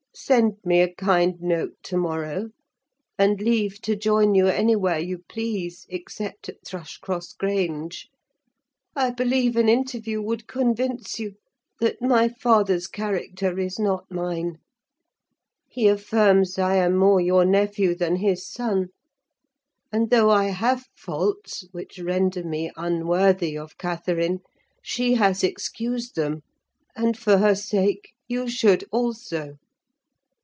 send 0.13 0.57
me 0.65 0.81
a 0.81 0.93
kind 0.93 1.41
note 1.41 1.77
to 1.81 1.95
morrow, 1.95 2.49
and 3.17 3.39
leave 3.39 3.79
to 3.81 3.95
join 3.95 4.35
you 4.35 4.45
anywhere 4.45 4.99
you 4.99 5.17
please, 5.29 5.85
except 5.89 6.49
at 6.49 6.57
Thrushcross 6.67 7.31
Grange. 7.31 8.09
I 8.93 9.11
believe 9.11 9.55
an 9.55 9.69
interview 9.69 10.21
would 10.21 10.47
convince 10.49 11.17
you 11.17 11.35
that 11.79 12.01
my 12.01 12.27
father's 12.27 12.87
character 12.87 13.57
is 13.57 13.79
not 13.79 14.11
mine: 14.11 14.57
he 15.69 15.87
affirms 15.87 16.59
I 16.59 16.75
am 16.75 16.97
more 16.97 17.21
your 17.21 17.45
nephew 17.45 17.95
than 17.95 18.17
his 18.17 18.45
son; 18.45 18.89
and 19.93 20.09
though 20.09 20.29
I 20.29 20.47
have 20.49 20.87
faults 20.93 21.65
which 21.71 21.97
render 21.99 22.43
me 22.43 22.69
unworthy 22.75 23.57
of 23.57 23.77
Catherine, 23.77 24.39
she 24.83 25.13
has 25.13 25.41
excused 25.41 26.15
them, 26.17 26.41
and 26.97 27.17
for 27.17 27.37
her 27.37 27.55
sake, 27.55 28.11
you 28.27 28.49
should 28.49 28.83
also. 28.91 29.53